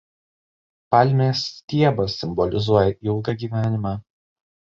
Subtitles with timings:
[0.95, 3.95] Palmės stiebas simbolizuoja ilgą gyvenimą.